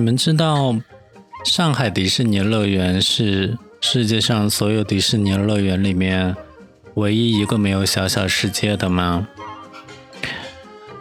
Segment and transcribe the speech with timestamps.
[0.00, 0.74] 你们知道
[1.44, 6.34] 上海迪士尼乐园是世界上所有迪士尼乐园里面
[6.94, 9.28] 唯一一个没有小小世界的吗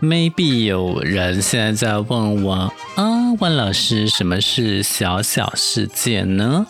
[0.02, 2.54] ？Maybe 有人现在在问我
[2.96, 6.68] 啊，万老师，什么是小小世界呢？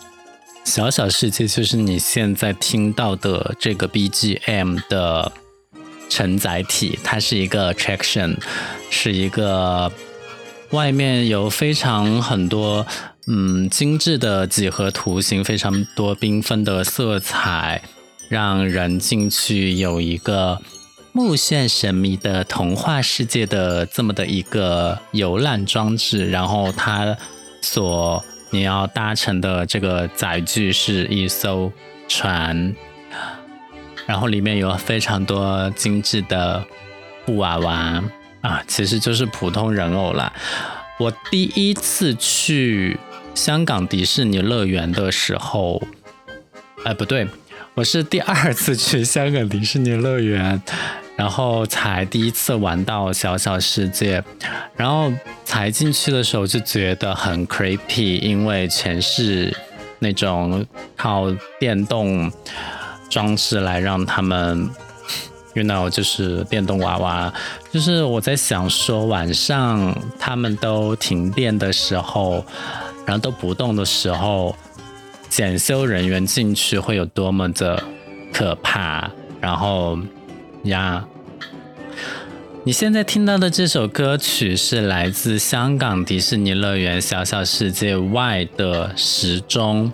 [0.62, 5.32] 小小世界就是你现在听到的这个 BGM 的
[6.08, 8.36] 承载体，它是一个 attraction，
[8.88, 9.90] 是一个。
[10.70, 12.86] 外面有非常很多
[13.26, 17.82] 嗯精致的几何图形，非常多缤纷的色彩，
[18.28, 20.60] 让人进去有一个
[21.12, 26.30] 目眩神迷的童话世界的这么的一个游览装置。
[26.30, 27.16] 然后它
[27.60, 31.72] 所你要搭乘的这个载具是一艘
[32.06, 32.74] 船，
[34.06, 36.64] 然后里面有非常多精致的
[37.26, 38.02] 布娃娃。
[38.42, 40.32] 啊，其实就是普通人偶啦。
[40.98, 42.98] 我第一次去
[43.34, 45.82] 香港迪士尼乐园的时候，
[46.84, 47.28] 哎，不对，
[47.74, 50.62] 我是第二次去香港迪士尼乐园，
[51.16, 54.22] 然后才第一次玩到小小世界，
[54.74, 55.12] 然后
[55.44, 59.54] 才进去的时候就觉得很 creepy，因为全是
[59.98, 60.66] 那种
[60.96, 62.32] 靠电动
[63.10, 64.70] 装置来让他们。
[65.52, 67.32] You know，就是电动娃娃，
[67.72, 72.44] 就是我在想说，晚上他们都停电的时候，
[73.04, 74.54] 然后都不动的时候，
[75.28, 77.82] 检修人员进去会有多么的
[78.32, 79.10] 可怕。
[79.40, 79.98] 然后
[80.62, 81.04] 呀，
[82.62, 89.92] 你现在听到的这首歌曲是来自香港迪士尼乐园小小世界外的时钟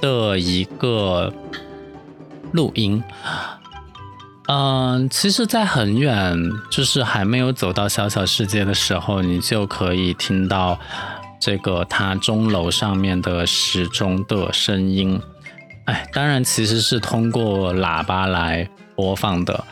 [0.00, 1.32] 的一个
[2.50, 3.00] 录音。
[4.48, 6.38] 嗯，其实，在很远，
[6.70, 10.78] 就是还没有走到小小世界的时候，你就可以听到
[11.40, 15.20] 这个它钟楼上面的时钟的声音。
[15.86, 19.64] 哎，当然，其实是通过喇叭来播放的，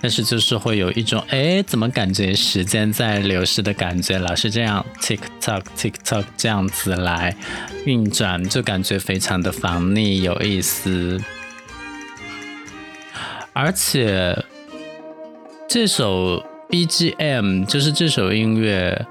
[0.00, 7.36] 但是就是会有一种，哎，怎么感觉时间在流逝的感觉，老是这样 tick tock tick tock 这样子来
[7.84, 11.20] 运转，就感觉非常的防腻，有意思。
[13.58, 14.44] 而且
[15.66, 19.06] 这首 BGM 就是这首音乐，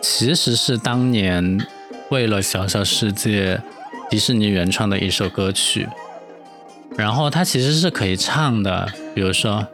[0.00, 1.60] 其实是当年
[2.08, 3.56] 为了《小小世界》
[4.08, 5.86] 迪士尼原创的一首歌曲。
[6.96, 9.66] 然后它其实是可以唱的，比如说，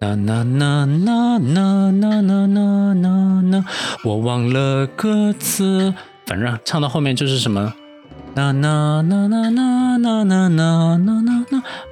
[0.00, 3.64] 呐呐呐呐呐呐呐呐呐呐，
[4.02, 5.92] 我忘了歌词，
[6.24, 7.74] 反正唱到后面就是什么。
[8.36, 11.22] Na na na na na na na na na na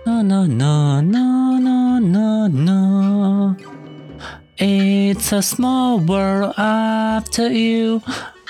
[0.05, 3.57] na na na na na na
[4.59, 8.03] It's a small world after you.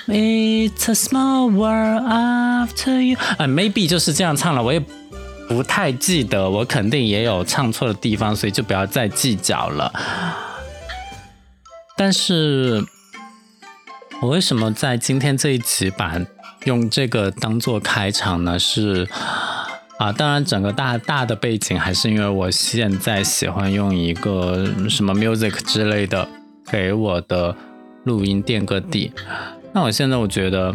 [0.08, 3.16] It's a small world after you.
[3.38, 4.80] 啊，maybe 就是这样唱了，我也
[5.48, 9.92] 不太记得，我肯定也有唱错的地方，所以就不要再计较了。
[11.96, 12.84] 但是，
[14.24, 16.18] 我为什么在今天这一集把
[16.64, 18.58] 用这个当做开场呢？
[18.58, 19.06] 是
[19.98, 26.26] 啊，当然整个大大的背景还是因为我现在喜欢用一个什么 music 之类的
[26.70, 27.54] 给我的
[28.04, 29.12] 录音垫个底。
[29.74, 30.74] 那我现在我觉得，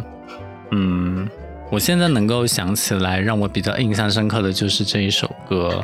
[0.70, 1.28] 嗯，
[1.72, 5.84] 我现在能够想起来让我比较印象深刻的就是这一首歌，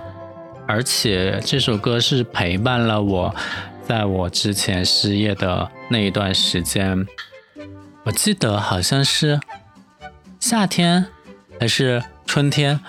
[0.68, 3.36] 而且这首歌是陪伴了我
[3.81, 7.04] 在我之前失业的那一段时间。
[8.06, 9.40] 我记得好像是。
[10.38, 11.04] 夏天
[11.60, 12.80] 还是春天，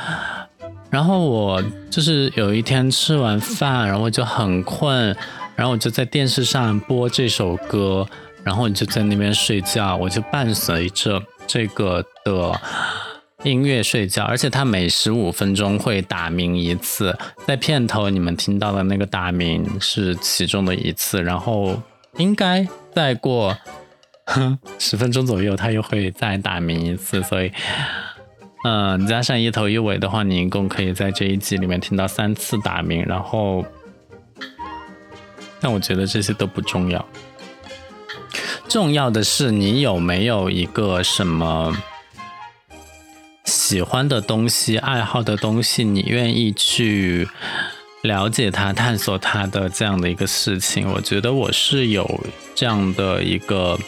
[0.91, 5.17] 然后我就是有一天吃完饭，然后就很困，
[5.55, 8.07] 然后我就在电视上播这首歌，
[8.45, 12.61] 然后你就在那边睡觉，我就伴随着这个的
[13.45, 17.17] 音乐睡觉，而且它每十五分钟会打鸣一次，
[17.47, 21.81] 在片头你们听到的那个打鸣是其中的一次，然后
[22.19, 23.57] 应该再过。
[24.79, 27.51] 十分钟左右，它又会再打鸣一次，所以，
[28.65, 33.05] 嗯，加上一头一尾的话，你一共可以在这一集里面听到三次打鸣。
[33.05, 33.65] 然后，
[35.61, 37.05] 但我觉得这些都不重要，
[38.69, 41.75] 重要的是你有没有一个什么
[43.45, 47.29] 喜欢的东西、爱好的东西，你愿意去
[48.03, 50.91] 了解它、探索它的这样的一个事情。
[50.93, 53.79] 我觉得我是有这样的一个。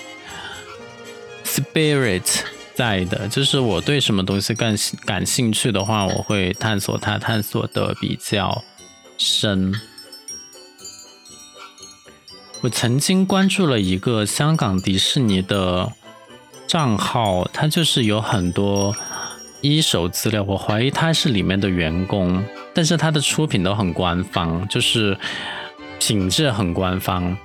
[1.59, 2.41] Spirit
[2.75, 8.63] 在的，就是我对什么东西更感兴趣的话，我会探索它，探索的比较
[9.17, 9.75] 深。
[12.61, 15.93] 我曾经关注了一个香港迪士尼的
[16.69, 18.95] 账号，它就是有很多
[19.61, 25.19] 一手资料，我怀疑他是里面的员工，但是他的出品都很官方，就是
[25.99, 27.37] 品质很官方。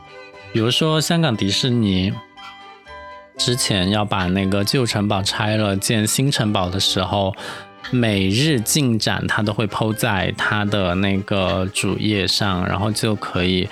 [0.51, 2.13] 比如说香港迪士尼
[3.45, 7.35] 之前要把那个旧城堡拆了建新城堡的时候，
[7.91, 13.67] 每日进展他都会抛在他的那个主页上，然后就可以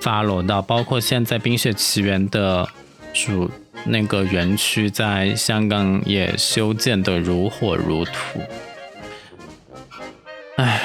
[0.00, 2.66] 发罗到，包括现在《冰雪奇缘》的
[3.12, 3.50] 主
[3.84, 8.40] 那个园区在香港也修建的如火如荼。
[10.56, 10.80] 哎，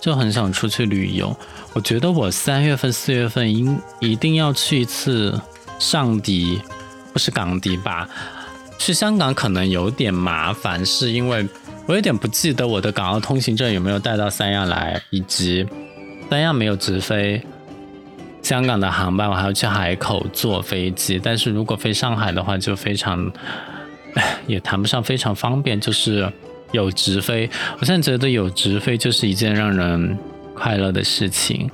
[0.00, 1.36] 就很想出去旅游。
[1.72, 5.40] 我觉得我三月份、四月份应一定要去一次
[5.78, 6.60] 上迪，
[7.12, 8.08] 不是港迪吧？
[8.78, 11.46] 去香港可能有点麻烦，是因为
[11.86, 15.66] 我有点不记得我的港澳通行证有没有带到三亚来，以及
[16.28, 17.42] 三亚没有直飞
[18.42, 21.20] 香港的航班，我还要去海口坐飞机。
[21.22, 23.30] 但是如果飞上海的话，就非常，
[24.46, 26.32] 也谈不上非常方便，就是
[26.72, 27.48] 有直飞。
[27.78, 30.18] 我现在觉得有直飞就是一件让人。
[30.52, 31.70] 快乐的事情，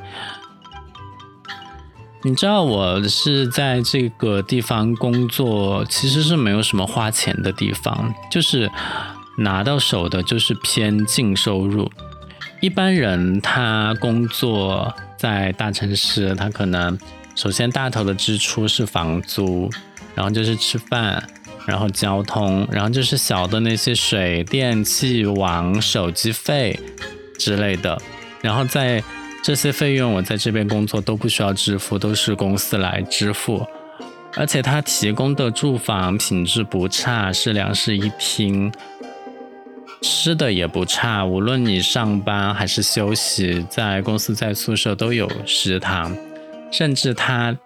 [2.27, 8.69] 你知道我是在这个地方工作，其实是没有什么花钱的地方，就是
[9.39, 11.89] 拿到手的就是偏净收入。
[12.61, 16.99] 一般人他工作在大城市，他可能
[17.37, 19.71] 首先大头的支出是房租，
[20.17, 21.23] 然后就是吃饭，
[21.65, 26.77] 然后交通，然后就是小的那些水电气网、手机费
[27.39, 27.97] 之类的。
[28.43, 29.01] 然后在
[29.47, 33.65] 这些费用，我在这边工作都不需要支付，都是公司来支付，
[34.35, 38.73] 而且他提供的住房品质不差，是两室一厅，
[40.03, 46.13] 吃的也不差，无论你上班还是休息，在公司在宿舍都有食堂，
[46.73, 47.57] 甚至他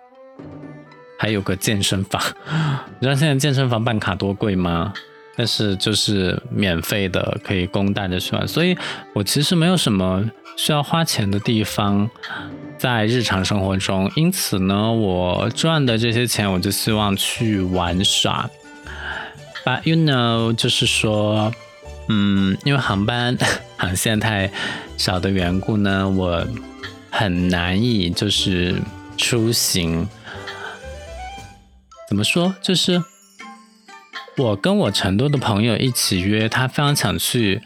[1.18, 2.22] 还有个健身房，
[3.00, 4.92] 你知道现在健身房办卡多贵吗？
[5.34, 8.76] 但是就是免费的，可以供大家去玩，所以
[9.14, 10.30] 我其实没有什么。
[10.56, 12.10] 需要花钱的地方，
[12.78, 18.48] 在日常生活中，因此呢，我赚的这些钱，我就希望去玩耍。
[19.64, 21.52] But you know，就是说，
[22.08, 23.36] 嗯，因为航班
[23.76, 24.50] 航线太
[24.96, 26.46] 少的缘故呢，我
[27.10, 28.80] 很难以就是
[29.16, 30.08] 出行。
[32.08, 32.54] 怎么说？
[32.62, 33.02] 就是
[34.36, 37.62] 我跟我成都的朋友一起约，他非常想去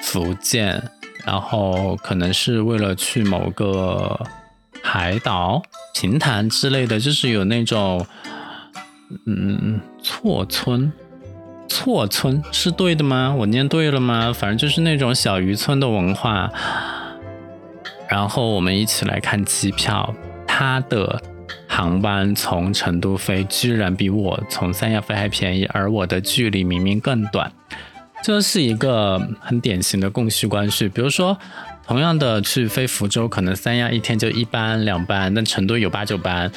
[0.00, 0.90] 福建。
[1.24, 4.18] 然后可能是为了去某个
[4.82, 5.62] 海岛、
[5.94, 8.04] 平潭之类的，就是有那种，
[9.26, 10.92] 嗯，错村，
[11.68, 13.34] 错村是对的吗？
[13.38, 14.32] 我念对了吗？
[14.32, 16.50] 反正就是那种小渔村的文化。
[18.08, 20.14] 然后我们一起来看机票，
[20.46, 21.22] 它的
[21.66, 27.50] 航班从成都飞，居然比我从三亚飞还便宜，而我的距离明明更短。
[28.22, 30.88] 这是一个很典型的供需关系。
[30.88, 31.36] 比如说，
[31.86, 36.50] 同样的去飞福州，可能三亚一天就一班两班，但成都有八九班，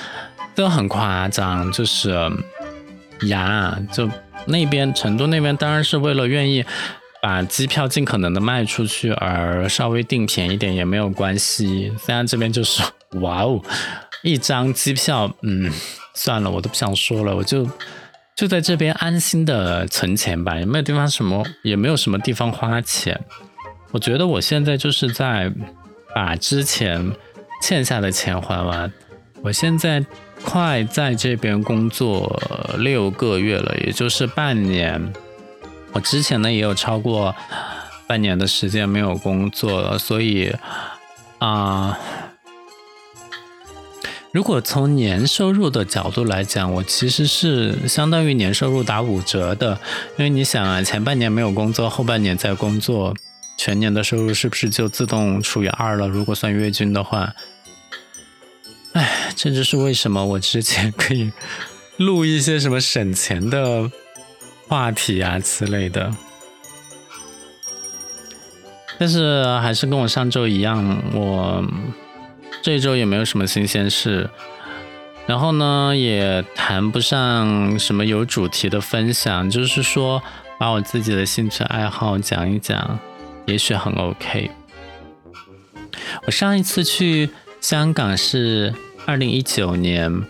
[0.53, 1.71] 都很夸张。
[1.71, 2.13] 就是
[3.23, 4.07] 呀，就
[4.45, 6.63] 那边成都那边当然是为了愿意
[7.19, 11.91] 把机票尽可能的卖出去，而稍微定便宜点也没有关系。
[11.97, 12.83] 三亚这边就是
[13.21, 13.59] 哇哦，
[14.21, 15.71] 一张机票，嗯，
[16.13, 17.67] 算了，我都不想说了，我就。
[18.35, 23.17] 就在这边安心的存钱吧，也没有地方什么，也没有什么地方花钱。
[23.91, 25.49] 我觉得我现在就是在
[26.13, 27.13] 把之前
[27.61, 28.91] 欠下的钱还完。
[29.41, 30.05] 我现在
[30.43, 32.37] 快在这边工作
[32.77, 35.13] 六个月了，也就是半年。
[35.93, 37.33] 我之前呢也有超过
[38.05, 40.53] 半年的时间没有工作了，所以
[41.39, 41.97] 啊。
[44.35, 49.79] 如果从年收入的角度来讲，我其实是相当于年收入打五折的，
[50.17, 53.15] 因为你想啊，前半年没有工作，后半年在工作，
[53.55, 56.09] 全年的收入是不是就自动除以二了？
[56.09, 57.33] 如果算月均的话，
[58.91, 61.31] 哎，这就是为什么我之前可以
[61.95, 63.89] 录一些什么省钱的
[64.67, 66.13] 话题啊之类的，
[68.99, 71.63] 但是还是跟我上周一样，我。
[72.65, 74.27] 这一周也没有什么新鲜事，
[75.27, 80.19] 然后呢，也谈不上什么有主题的分享，就是说
[80.57, 82.97] 把我自己的兴趣爱好讲一讲，
[83.45, 84.49] 也许很 OK。
[86.25, 87.29] 我上一次去
[87.61, 88.73] 香港是
[89.05, 90.23] 二零一九年，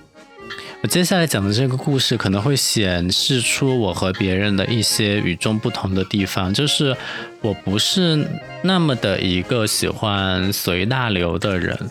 [0.81, 6.97] 我接下来讲的这个故事可能会显示出我和别人的一些与众不同的地方，就是
[7.39, 8.27] 我不是
[8.61, 11.89] 那么的一个喜欢随大流的人。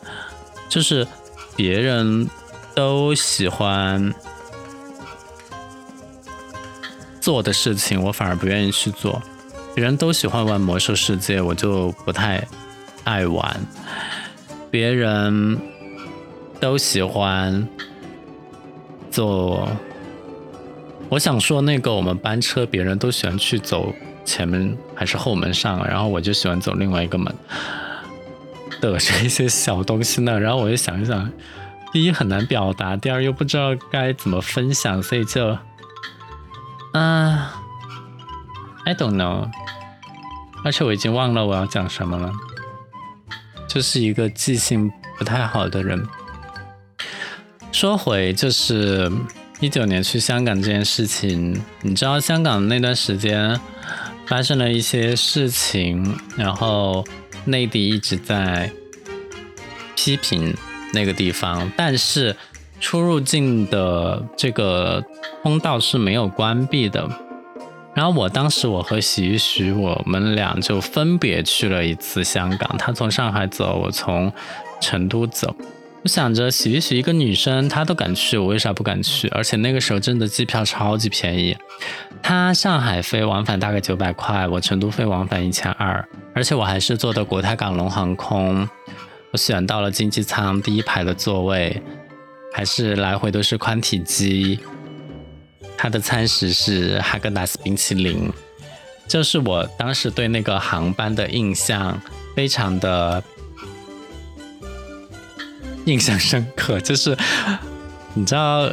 [0.74, 1.06] 就是
[1.54, 2.28] 别人
[2.74, 4.12] 都喜欢，
[7.20, 9.22] 做的事情，我反而不愿意去做。
[9.72, 12.44] 别人都喜欢玩魔兽世界，我就不太
[13.04, 13.56] 爱玩。
[14.68, 15.56] 别人
[16.58, 17.68] 都喜欢
[19.12, 19.68] 做，
[21.08, 27.32] 我想说那个我们班车，别人都喜欢去走前门还是后门上，然后我就喜欢走另外一个门
[28.92, 30.38] 的这些小东西呢。
[30.38, 31.30] 然后我就想一想，
[31.92, 35.56] 第一很难表达，第二又不知道该怎么分享，所以就
[36.92, 37.54] 啊
[38.84, 39.48] ，I don't know。
[40.64, 42.32] 而且我已经忘了我要讲什么了，
[43.68, 46.02] 就是一个记性不太好的人。
[47.70, 49.12] 说回就是
[49.60, 53.60] 一九年去香港这件事情，你知道香港那段时间
[54.26, 57.04] 发生了一些事情，然后
[57.44, 58.70] 内地一直在
[59.96, 60.54] 批评
[60.92, 62.36] 那个地方，但是
[62.80, 65.02] 出入境的这个
[65.42, 67.08] 通道是没有关闭的。
[67.94, 74.32] 然后我当时我和徐徐我们俩就分别去了一次香港，他从上海走，我从
[74.80, 75.54] 成都走。
[76.04, 79.26] 我想着洗衣徐一个女生她都敢去，我为啥不敢去？
[79.28, 81.56] 而且那个时候真的机票超级便宜，
[82.22, 88.68] 他上海飞往返大概九百块，我成都飞往返一千二，而且我还是坐的国泰港龙航空，
[89.32, 91.82] 我选到了经济舱第一排的座位，
[92.52, 94.60] 还是来回都是宽体机。
[95.78, 98.30] 它的餐食是哈根达斯冰淇淋，
[99.08, 101.98] 就是我当时对那个航班的印象
[102.36, 103.22] 非常的
[105.86, 106.80] 印象深刻。
[106.80, 107.16] 就是
[108.14, 108.70] 你知道，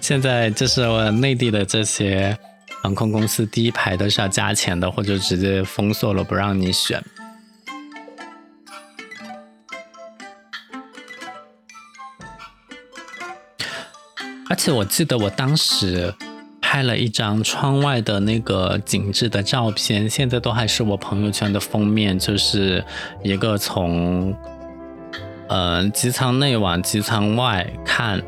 [0.00, 2.36] 现在就是内地的这些
[2.82, 7.02] 航空公司第一排都是要加钱的，或者直接封锁了不让你选。
[14.50, 16.14] 而且我记得我当时
[16.62, 22.82] 拍了一张窗外的那个景致的照片，现在都还是我朋友圈的封面，就是
[23.22, 24.34] 一个从
[25.48, 28.22] 呃机舱内往机舱外看，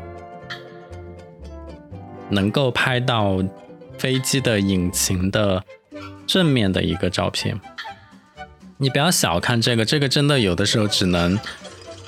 [2.29, 3.43] 能够拍到
[3.97, 5.63] 飞机的引擎的
[6.25, 7.59] 正面的一个照片。
[8.77, 11.39] 你不要小看这个，这个真的有的时候只能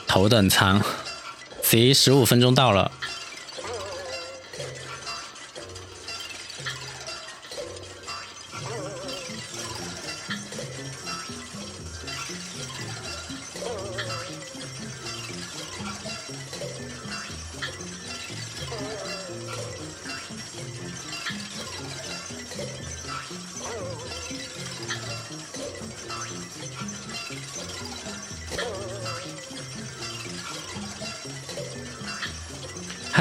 [0.08, 0.82] 头等舱。
[1.62, 2.92] 行，十五分钟到了。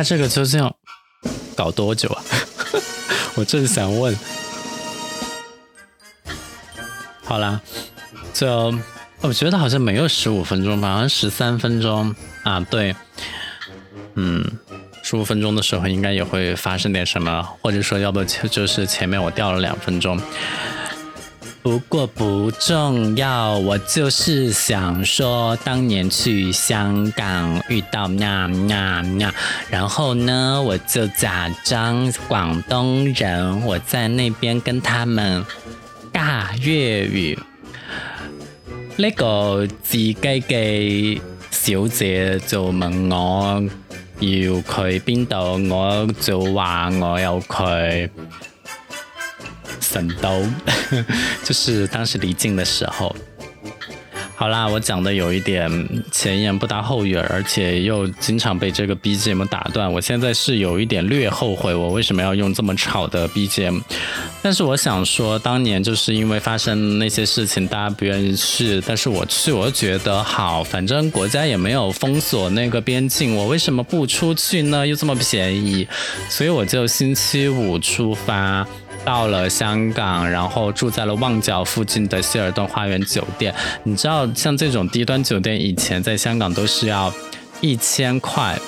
[0.03, 0.77] 这个究竟要
[1.55, 2.23] 搞多久啊？
[3.37, 4.17] 我正想问。
[7.25, 7.61] 好啦，
[8.35, 8.75] 就
[9.21, 12.61] 我觉得好像没有十五分钟吧，好像十三分钟啊。
[12.61, 12.95] 对，
[14.17, 14.45] 嗯，
[15.03, 20.21] 十五分钟的时候应该也会发生点什么，或者说要不就就是前面我掉了两分钟。
[21.63, 29.33] 不过不重要，我就是想说，当年去香港遇到那那那，
[29.71, 35.47] 然后呢，我就假装广东人，我在那边跟他们
[36.13, 37.39] 尬粤语。
[38.97, 43.63] 呢个自己嘅小姐就问我
[44.19, 44.29] 要
[44.63, 45.37] 去边度，
[45.73, 48.11] 我就话我有去。
[49.93, 50.47] 神都，
[51.45, 53.15] 就是当时离境的时候。
[54.35, 55.71] 好啦，我讲的有一点
[56.11, 59.93] 前言不搭后语，而且又经常被这个 BGM 打断。
[59.93, 63.81] 我现在是有一点略后悔，我为什么要用这么吵的 BGM？
[64.43, 74.85] 但是我想说，当年就是因为发生那些事情，大家不愿意去，但是我去，我觉得好，反正国家也没有封锁那个边境，我为什么不出去呢？
[74.85, 75.87] 又这么便宜，
[76.29, 78.67] 所以我就星期五出发。
[79.05, 83.55] 到了香港，然后住在了旺角附近的希尔顿花园酒店。
[83.83, 87.13] 你知道，像这种低端酒店，以前在香港都是要
[87.61, 88.59] 一千块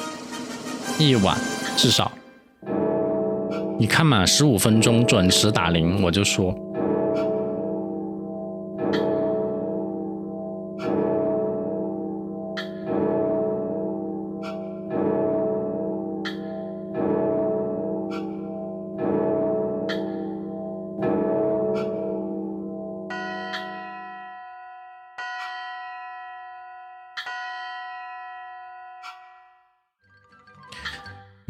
[0.99, 1.37] 一晚，
[1.77, 2.11] 至少。
[3.79, 6.55] 你看嘛，十五分钟准时打铃，我就说。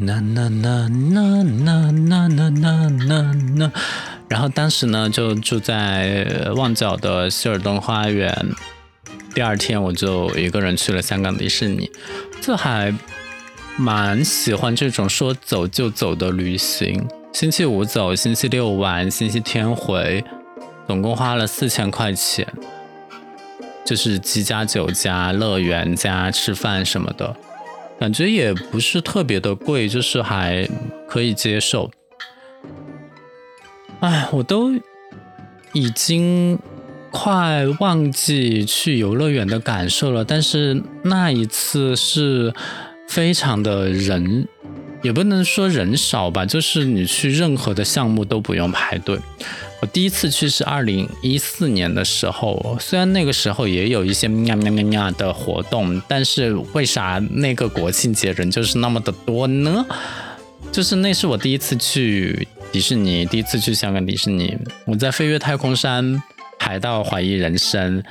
[0.05, 3.71] 呐呐呐呐呐呐呐呐呐呐。
[4.27, 8.33] 然后当时呢，就住在旺角的希尔顿花园。
[9.33, 11.91] 第二天我就一个人去了香港迪士尼，
[12.41, 12.93] 这还
[13.77, 17.05] 蛮喜欢这种说走就走的旅行。
[17.33, 20.23] 星期五走，星期六玩，星期天回，
[20.87, 22.47] 总共花了四千块钱，
[23.85, 27.35] 就是机加酒加乐园加吃饭什么的，
[27.99, 30.67] 感觉也不是特别的贵，就是还
[31.07, 31.89] 可以接受。
[34.01, 34.71] 哎，我都
[35.73, 36.59] 已经
[37.11, 42.53] 快忘记去游乐园的感受了，但是那一次是
[43.07, 44.47] 非常的人。
[45.01, 49.19] 也不能说人少吧，就是你去任何的项目都不用排队。
[49.81, 59.85] 我第一次去是二零一四年的时候，虽然那个时候也有一些喵喵喵喵的活动，但是为啥那个国庆节人就是那么的多呢？
[60.71, 66.21] 就是那是我第一次去迪士尼，第一次去香港迪士尼，我在飞越太空山
[66.57, 68.03] 排到怀疑人生。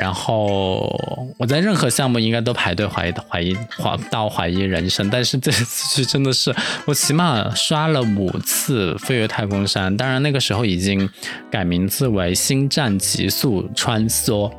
[0.00, 0.98] 然后
[1.36, 6.54] 我在任何项目应该都排队怀疑怀疑怀到怀疑人生，但是这次去真的是
[6.86, 11.06] 我起码刷了五次飞越太空山，当然那个时候已经
[11.50, 14.50] 改名字为星战极速穿梭。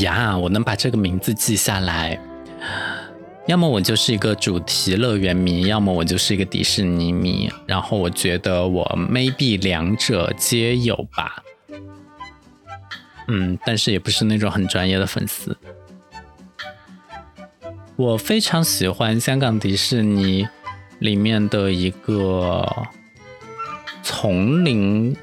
[0.00, 2.18] 呀，我能把这个名字记下来，
[3.46, 11.42] 要么我就是一个主题乐园迷，要么我就是一个迪士尼迷，然后我觉得我 maybe 两者皆有吧。
[13.28, 15.56] 嗯，但是也不是那种很专业的粉丝。
[17.96, 20.46] 我非常喜欢香港迪士尼
[21.00, 22.64] 里面的一个
[24.02, 25.16] 丛林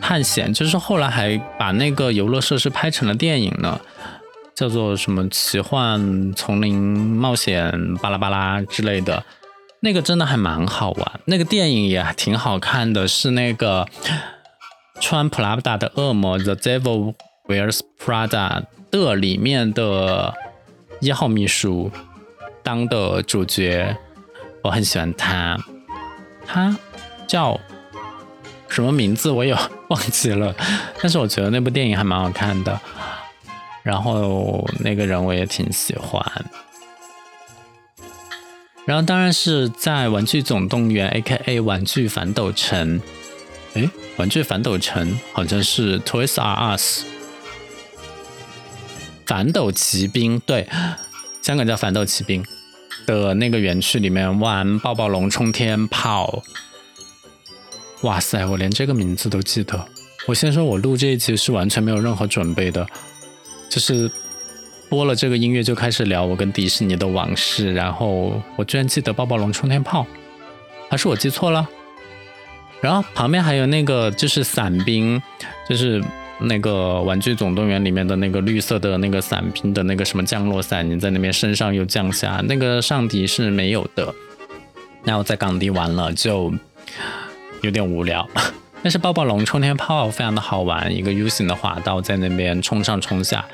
[0.00, 3.80] 探险，就是后来还把那个游乐设施拍成了电影呢，
[4.54, 9.24] 叫做什么奇幻丛林冒险巴拉巴拉之类的，
[9.80, 11.20] 那个真的还蛮好玩。
[11.26, 13.86] 那个电影也挺好看的，是那个
[15.00, 17.14] 穿普拉达的恶魔 The Devil。
[17.48, 20.34] Wears Prada 的里面的
[21.00, 21.90] 一号秘书
[22.62, 23.96] 当的主角，
[24.62, 25.56] 我很喜欢他。
[26.46, 26.76] 他
[27.26, 27.58] 叫
[28.68, 29.56] 什么名字我也
[29.88, 30.54] 忘记了，
[31.00, 32.80] 但是我觉得那部电影还蛮好看的。
[33.82, 36.24] 然后那个人我也挺喜欢。
[38.84, 41.60] 然后当然是在玩具总动员 （A.K.A.
[41.60, 43.00] 玩具反斗城）。
[43.74, 47.04] 诶，玩具反斗城好像是 Toys R Us。
[49.26, 50.68] 反斗奇兵对，
[51.42, 52.44] 香港叫反斗奇兵
[53.04, 56.42] 的那个园区里面玩抱抱龙冲天炮，
[58.02, 59.86] 哇塞，我连这个名字都记得。
[60.26, 62.86] 我先说，我录这一集是完全没有任何准备的，
[63.68, 64.10] 就是
[64.88, 70.06] 播了这个音乐就开始聊我跟迪士尼的往事，然后我居然记得抱抱龙冲天炮，
[70.88, 71.68] 还是我记错了？
[72.80, 75.20] 然后旁边还有那个就是伞兵，
[75.68, 76.00] 就是。
[76.40, 84.14] 那个玩具总动员里面的那个绿色的那个伞兵的那个什么降落伞，你在那边身上又降下，那个上底是没有的。
[85.04, 86.52] 那我在港地玩了就
[87.62, 88.28] 有点无聊，
[88.82, 93.44] 但是抱抱龙冲天炮非常的好玩，一个 U 型的滑道在那边冲上冲下。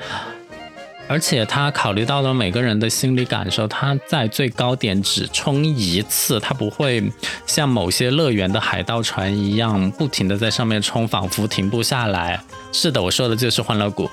[1.07, 7.03] 而且他考虑到了每个人的心理感受，他在最高点只冲一次，他不会
[7.45, 12.41] 像某些乐园的海盗船一样不停的在上面冲，仿佛停不下来。
[12.71, 14.09] 是的，我说的就是欢乐谷，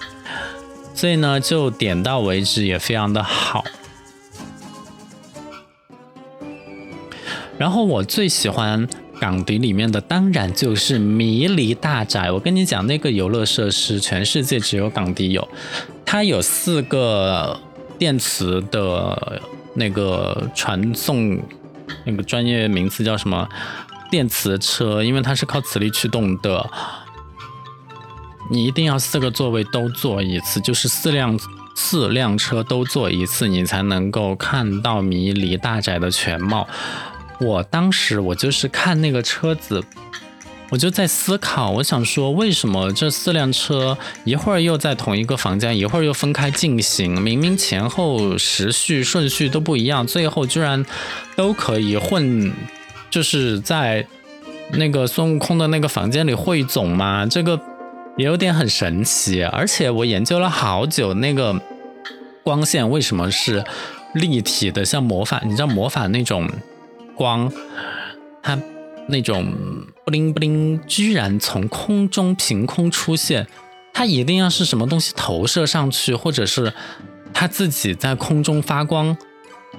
[0.94, 3.64] 所以呢，就点到为止，也非常的好。
[7.56, 8.86] 然后我最喜欢
[9.20, 12.30] 港迪里面的，当然就是迷离大宅。
[12.32, 15.48] 我跟你讲，那个游乐设施，全世界只有港迪有。
[16.10, 17.56] 它有四个
[17.96, 19.40] 电磁的
[19.74, 21.40] 那个传送，
[22.04, 23.48] 那个专业名词叫什么？
[24.10, 26.68] 电磁车，因为它是靠磁力驱动的。
[28.50, 31.38] 你一定要四个座位都坐一次，就是四辆
[31.76, 36.66] 四辆车都坐一次，你才能够看到迷离大宅的全貌。
[37.38, 39.84] 我当时我就是看那个车子。
[40.70, 50.86] 我就在思考，我想说，为什么这四辆车一会儿又在同一个房间，一会儿又分开进行，明明前后时序顺序都不一样，最后居然
[51.34, 52.52] 都可以混，
[53.10, 54.06] 就是在
[54.74, 57.26] 那个孙悟空的那个房间里汇总吗？
[57.26, 57.60] 这个
[58.16, 59.42] 也有点很神奇。
[59.42, 61.60] 而且我研究了好久，那个
[62.44, 63.64] 光线为什么是
[64.14, 66.48] 立体的，像魔法，你知道魔法那种
[67.16, 67.52] 光，
[68.40, 68.56] 它。
[69.10, 69.52] 那种
[70.04, 73.46] 不灵不灵，居然从空中凭空出现，
[73.92, 76.72] 它一定要是什么东西投射上去，或者是
[77.34, 79.16] 它自己在空中发光，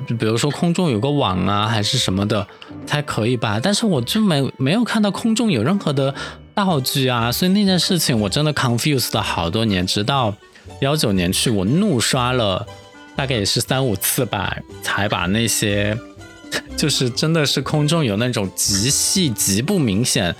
[0.08, 2.46] 就比如说空中有个网啊，还是什么的
[2.86, 3.60] 才可以吧。
[3.62, 6.14] 但是我就没没有看到空中有任何的
[6.54, 10.34] 道具啊，所以那件事情我真的 confused 了好多年，直到
[10.82, 12.66] 幺九年去，我怒刷了
[13.16, 15.98] 大概也是三五次吧，才把那些
[16.78, 20.36] 就是真的是空中有那种极细极不明显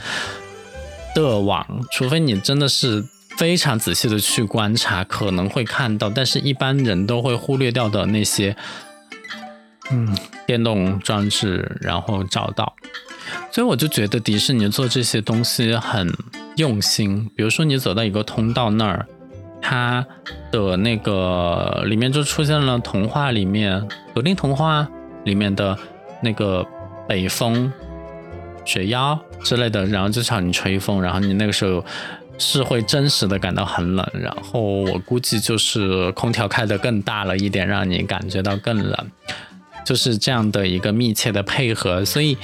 [1.16, 3.06] 的网，除非你真的是。
[3.38, 8.56] 非常仔细的去观察，可能会看到，但是一般人都会忽略掉的那些，
[9.90, 12.76] 嗯，电动装置，然后找到。
[13.50, 16.14] 所以我就觉得迪士尼做这些东西很
[16.58, 17.32] 用心。
[17.34, 19.08] 比如说你走到一个通道那儿，
[19.62, 20.06] 它
[20.52, 24.88] 的那个里面就出现了童话里面格林童话
[25.24, 25.76] 里面的
[26.22, 26.66] 那个
[27.08, 27.72] 北风、
[28.66, 31.84] 雪妖之类的，然后就朝你吹风，然后你那个时候。
[32.44, 39.12] 是会真实的感到很冷，然后我估计就是空调开的更大了一点，让你感觉到更冷，
[39.86, 42.04] 就是这样的一个密切的配合。
[42.04, 42.36] 所以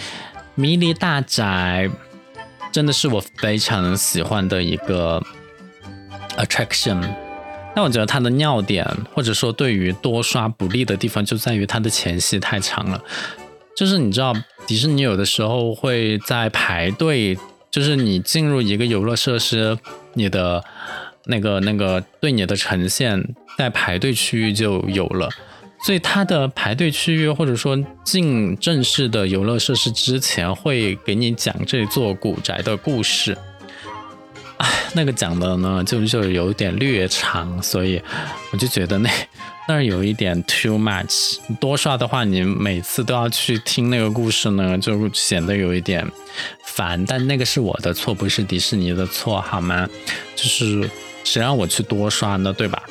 [0.54, 1.90] 迷离大宅
[2.72, 5.20] 真的是我非常喜欢的一个
[6.38, 7.02] attraction。
[7.74, 8.86] 但我觉得它的尿点，
[9.16, 13.04] 或者说对于多刷不利的地方，就在于它的前戏太长了。
[13.78, 14.34] 就是你知道，
[14.66, 17.38] 迪士尼有的时候会在排队。
[17.70, 19.78] 就是你进入一个游乐设施，
[20.13, 20.63] 你的
[21.26, 25.30] 那个那个对你的呈现在排队区域就有了，
[25.84, 33.38] 所以它的排队区域或者说进正式的游乐设施之前，会给你讲这座古宅的故事。
[34.58, 38.02] 哎，那个讲的呢，就就有点略长，所以
[38.52, 39.10] 我就觉得那。
[39.70, 46.10] 那儿有一点 too much，多刷的话，你每次都要去听那个故事呢，就显得有一点
[46.64, 47.06] 烦。
[47.06, 49.88] 但那个是我的错，不是迪士尼的错，好吗？
[50.38, 50.90] 就是
[51.26, 52.82] 谁让我去多刷呢，对吧？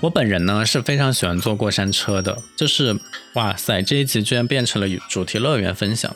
[0.00, 2.98] 我本人呢是非常喜欢坐过山车的，就是
[3.34, 6.14] 哇塞，这一集居然变成了主题乐园分享。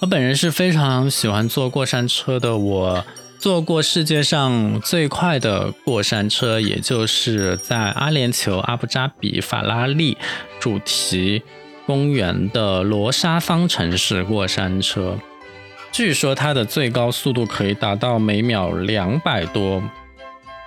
[0.00, 3.04] 我本人是非常喜欢坐过山车的，我。
[3.40, 10.18] 坐过世界上最快的过山车，也就是在阿联酋阿布扎比法拉利
[10.60, 11.42] 主题
[11.86, 15.18] 公园的罗莎方程式过山车。
[15.90, 19.82] 据说它的最高速度可以达到每秒两百多，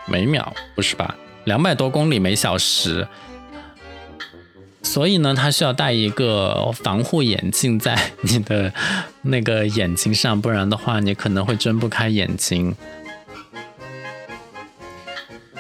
[0.07, 1.15] 每秒不是吧？
[1.43, 3.07] 两百多公里每小时。
[4.83, 8.71] 所以呢，它需要戴一个防护眼镜在你的
[9.23, 12.75] 那个眼睛上，不然的话，你可能会睁不开眼睛。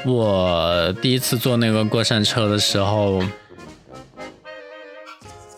[0.05, 3.23] 我第一次坐那个过山车的时候，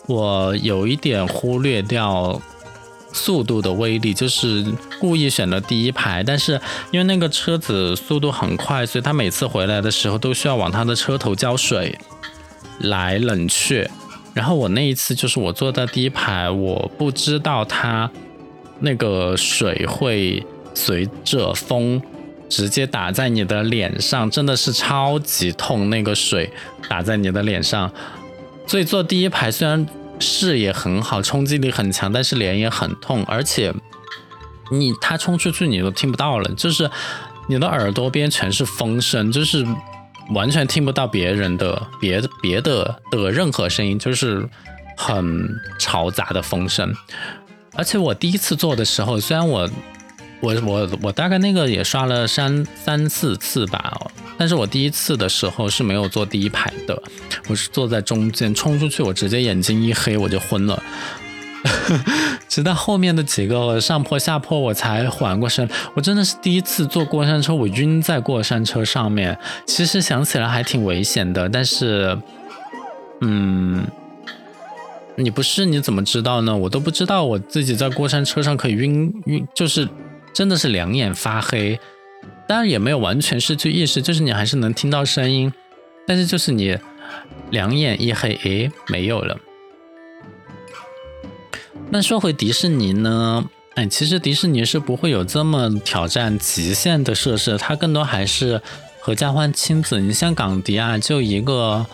[0.06, 2.40] 我有一点忽略掉
[3.12, 4.64] 速度的威力，就是
[5.00, 6.60] 故意选了第一排，但是
[6.92, 11.98] 因为那个车子速度很快，所以他每次回来的时候都需要往他的车头浇水。
[12.80, 13.90] 来冷却，
[14.34, 18.10] 然后我那一次就是我坐在第一排，我不知道它
[18.80, 22.00] 那个水会随着风
[22.48, 26.52] 直接打在你的脸上，真的是超级痛，那个水
[26.88, 27.90] 打在你的脸上。
[28.66, 29.86] 所以坐第一排虽然
[30.20, 33.72] 视野很好，冲击力很强，但是脸也很痛，而且
[34.70, 36.90] 你它冲出去你都听不到了，就是
[37.48, 39.66] 你的耳朵边全是风声，就是。
[40.30, 44.48] 完全听不到别人的别的别的的任何声音，就是
[44.96, 46.92] 很嘈杂的风声。
[47.74, 49.68] 而且我第一次做的时候，虽然我
[50.40, 54.00] 我我我大概那个也刷了三三四次吧，
[54.36, 57.02] 但是我第一次的时候是没有坐第一排的，
[57.48, 60.82] 我是坐在中间，冲出去我直接眼睛一黑我就昏了。
[62.48, 65.68] 直到后面的几个上坡下坡，我才缓过神。
[65.94, 69.38] 我真的是第一次坐过山车，我晕在过山车上面。
[69.66, 72.16] 其实想起来还挺危险的，但是，
[73.20, 73.86] 嗯，
[75.16, 76.56] 你不是你怎么知道呢？
[76.56, 79.88] 我都不知道我自己在过山车上可以晕晕，就是
[80.32, 81.78] 真的是两眼发黑。
[82.48, 85.52] 当然也没有完全失去意识，就是你还是能听到声音，
[86.06, 86.78] 但是就是你
[87.50, 89.36] 两眼一黑，诶，没有了。
[91.88, 93.44] 那说回迪士尼呢？
[93.74, 98.60] 哎，其实迪士尼是不会有这么挑战极限的设施，它更多还是
[99.00, 100.00] 合家欢亲子。
[100.00, 101.86] 你像港迪啊，就一个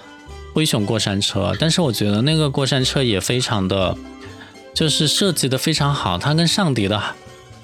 [0.55, 3.97] 灰熊过山车，但是我觉得那个过山车也非常的，
[4.73, 6.17] 就是设计的非常好。
[6.17, 7.01] 它跟上迪的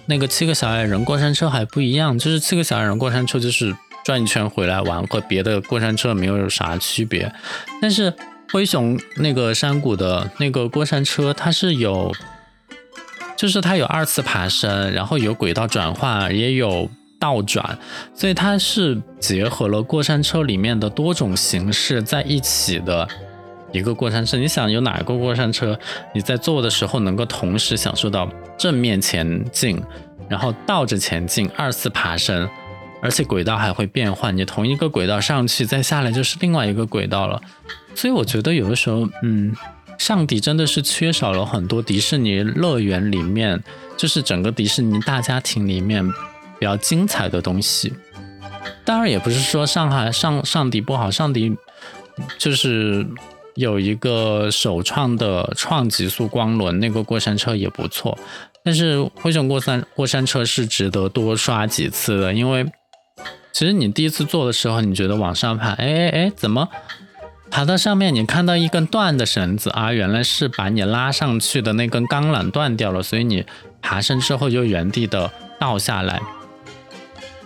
[0.07, 7.33] 那个七个小矮人过山车还不一样，就是七个小矮人过山车就是转一圈回来玩，和别的过山车没有啥区别，
[7.81, 8.13] 但是。
[8.53, 12.13] 灰熊那个山谷的那个过山车，它是有，
[13.37, 16.89] 就是它有二次爬升，然后有轨道转换，也有
[17.21, 17.79] 倒转，
[18.15, 23.07] 所以它是结合了过山车里面的多种形式在一起的
[23.73, 24.37] 一个过山车。
[24.39, 25.79] 你想有哪一个过山车
[26.15, 29.83] 你在坐的时候能够同时享受到正面前进，
[30.29, 32.49] 然后倒着前进，二次爬升，
[33.01, 37.41] 而且轨道还会变换，你同一个轨道上去再下来就是另外一个轨道了。
[37.95, 39.55] 所以我觉得有的时候，嗯。
[39.99, 43.61] 上迪真的是缺少了很多迪士尼乐园里面，
[43.97, 46.07] 就是整个迪士尼大家庭里面
[46.61, 47.93] 比较精彩的东西。
[48.85, 51.53] 当然也不是说上海上上迪不好，上迪
[52.39, 53.05] 就是
[53.57, 58.17] 有一个首创的创极速光轮那个过山车也不错，
[58.63, 62.65] 但是灰熊过山过山车是值得多刷几次的，因为
[63.59, 66.69] 其实你第一次做的时候，你觉得往上爬，哎哎哎，怎么？
[67.51, 73.45] 爬到上面，你看到一根断的绳子啊，原来是把你拉上去的那根钢缆断掉了，所以你
[73.83, 76.21] 爬升之后就原地的倒下来。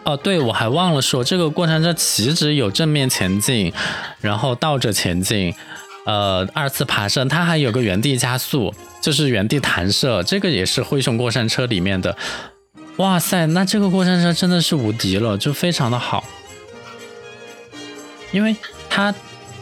[0.05, 3.72] 哦，对，我还忘了说，这个过山车岂止有正面前进，
[4.20, 5.55] 然后倒着前进，
[6.05, 12.14] 呃，二次爬升，它还有个原地加速，就是原地弹射，这个也是灰熊过山车里面的。
[12.96, 16.24] 哇塞，那这个过山车真的是无敌了，就非常的好，
[18.33, 18.57] 因为
[18.88, 19.14] 它。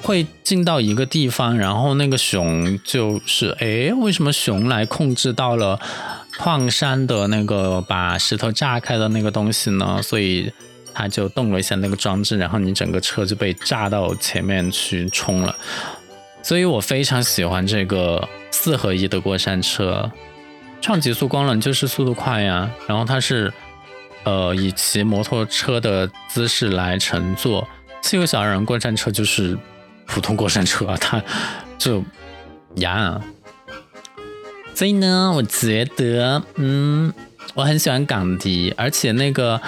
[0.03, 5.79] 会进到一个地方，然后那个熊就是哎，为什么熊来控制到了
[6.39, 10.01] 矿山的那个把石头炸开的那个东西呢？
[10.03, 10.51] 所以
[10.95, 15.55] 它就动了一下那个装置，然后你整个车就被炸到前面去冲了。
[16.43, 20.11] 所以我非常喜欢这个四合一的过山车，
[20.81, 23.53] 创极速光轮就是速度快呀，然后它是
[24.25, 27.67] 呃以骑摩托车的姿势来乘坐，
[28.01, 29.59] 自由小人过山车就是。
[30.13, 31.23] 普通过山车啊，它
[31.79, 32.03] 就
[32.79, 33.21] 呀，
[34.75, 37.15] 所以呢，我觉得，嗯，
[37.55, 39.63] 我很喜欢港迪，而且那个，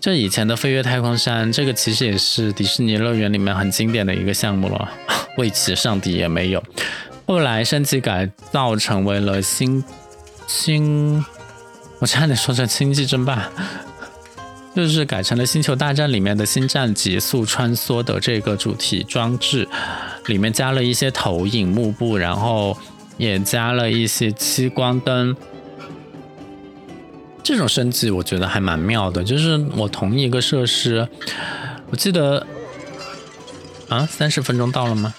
[0.00, 4.90] 这以前的飞跃太空山，这个其实也是迪士尼乐园里面很经典的一个项目了，
[5.38, 6.60] 未骑上迪也没有，
[7.26, 9.82] 后来升级改造成为了星
[10.46, 11.24] 星，
[11.98, 13.50] 我差点说成星际争霸。
[14.72, 19.68] 就是改成了《星球大战》里面的星战急速穿梭的这个主题装置，
[20.26, 22.78] 里面加了一些投影幕布，然后
[23.16, 25.36] 也加了一些激光灯。
[27.42, 29.24] 这种升级我觉得还蛮妙的。
[29.24, 31.08] 就是我同一个设施，
[31.90, 32.46] 我记得
[33.88, 35.12] 啊，三十分钟到了吗？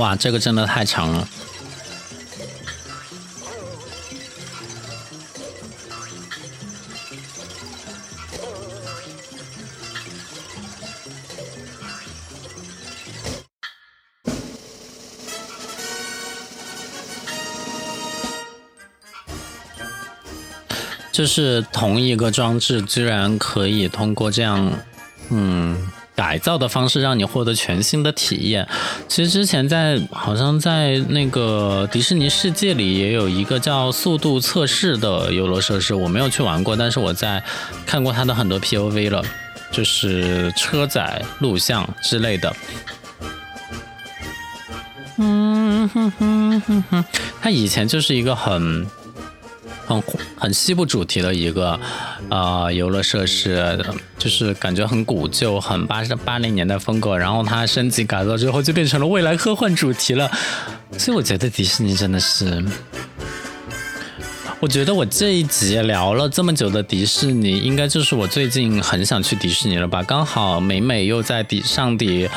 [0.00, 1.28] 哇，这个真的太长了。
[21.12, 24.72] 就是同一个装置，居然可以通过这样，
[25.28, 25.90] 嗯。
[26.20, 28.68] 改造的方式让你获得全新的体验。
[29.08, 37.42] 其实之前在好像在那个迪士尼世界里也有一个叫速度测试的游乐设施，我没有去玩过，但是我在
[37.86, 39.24] 看过它的很多 POV 了，
[39.72, 42.54] 就是车载录像之类的。
[45.16, 47.04] 嗯哼哼哼哼，
[47.40, 48.86] 它以前就是一个很。
[49.90, 51.78] 很很西部主题的一个
[52.28, 53.78] 呃游乐设施，
[54.18, 57.16] 就是感觉很古旧，很八八零年代风格。
[57.16, 60.30] 然后它升级改造之后，就变成了未来科幻主题了。
[60.96, 62.64] 所以我觉得迪士尼真的是，
[64.60, 70.02] 我觉得我这一集聊了这么久的迪士尼，应该就是我最近很想去迪士尼了吧？
[70.02, 72.28] 刚好美美又在底上底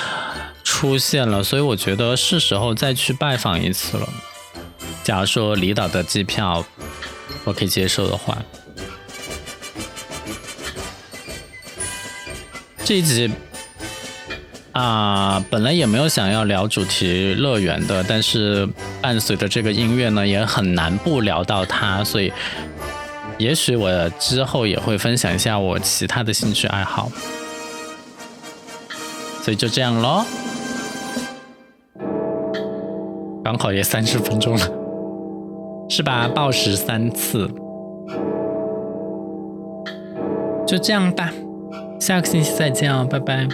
[0.63, 4.07] 出现了，所以我觉得是时候再去拜访一次了。
[5.03, 6.65] 假如说离岛的机票。
[7.45, 8.37] 我可以接受的话，
[12.85, 13.29] 这一集
[14.71, 18.67] 啊，本来也没有想要聊主题乐园的，但是
[19.01, 22.31] 伴随着这个音乐呢，也很难不聊到它，所以
[23.37, 27.11] 也许我之后也会分享一下我其他的兴趣爱好，
[29.43, 30.25] 所以就这样喽，
[33.43, 34.82] 刚好也三十分钟了。
[35.95, 36.27] 是吧？
[36.27, 37.47] 暴食三次，
[40.65, 41.31] 就这样吧。
[41.99, 43.47] 下个星期再见哦，拜拜。